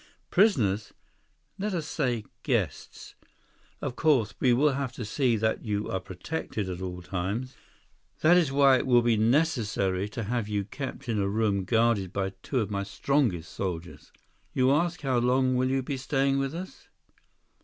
"Prisoners? 0.31 0.93
Let 1.59 1.75
us 1.75 1.85
say 1.85 2.25
'guests.' 2.41 3.13
Of 3.83 3.95
course, 3.95 4.33
we 4.39 4.51
will 4.51 4.71
have 4.71 4.91
to 4.93 5.05
see 5.05 5.35
that 5.37 5.63
you 5.63 5.91
are 5.91 5.99
protected 5.99 6.67
at 6.71 6.81
all 6.81 7.03
times. 7.03 7.55
That 8.21 8.35
is 8.35 8.51
why 8.51 8.77
it 8.79 8.87
will 8.87 9.03
be 9.03 9.15
necessary 9.15 10.09
to 10.09 10.23
have 10.23 10.47
you 10.47 10.65
kept 10.65 11.07
in 11.07 11.19
a 11.19 11.29
room 11.29 11.65
guarded 11.65 12.11
by 12.11 12.31
two 12.41 12.61
of 12.61 12.71
my 12.71 12.81
strongest 12.81 13.51
soldiers. 13.51 14.11
You 14.53 14.71
ask 14.71 15.01
how 15.01 15.19
long 15.19 15.55
will 15.55 15.69
you 15.69 15.83
be 15.83 15.97
staying 15.97 16.39
with 16.39 16.55
us?" 16.55 16.87